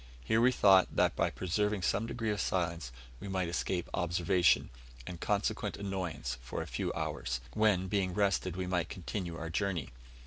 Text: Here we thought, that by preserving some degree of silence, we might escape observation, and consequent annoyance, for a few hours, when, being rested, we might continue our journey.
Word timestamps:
Here 0.23 0.41
we 0.41 0.51
thought, 0.51 0.95
that 0.95 1.15
by 1.15 1.29
preserving 1.29 1.83
some 1.83 2.07
degree 2.07 2.31
of 2.31 2.41
silence, 2.41 2.91
we 3.19 3.27
might 3.27 3.47
escape 3.49 3.87
observation, 3.93 4.71
and 5.05 5.21
consequent 5.21 5.77
annoyance, 5.77 6.39
for 6.41 6.63
a 6.63 6.65
few 6.65 6.91
hours, 6.93 7.39
when, 7.53 7.87
being 7.87 8.15
rested, 8.15 8.55
we 8.55 8.65
might 8.65 8.89
continue 8.89 9.37
our 9.37 9.51
journey. 9.51 9.89